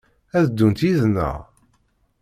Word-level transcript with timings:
Ad 0.37 0.43
d-ddunt 0.47 0.85
yid-neɣ? 0.85 1.35